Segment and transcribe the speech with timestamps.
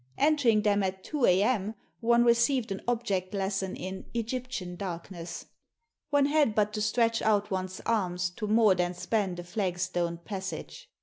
[0.17, 1.75] Entering them at two a.m.
[1.99, 5.45] one received an object lesson in "Egyptian darkness."
[6.09, 10.89] One had but to stretch out one's arms to more than span the flagstoned passage.